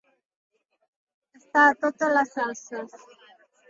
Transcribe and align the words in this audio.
Estar 1.41 1.69
a 1.69 1.79
totes 1.85 2.19
les 2.19 2.37
salses. 2.43 3.01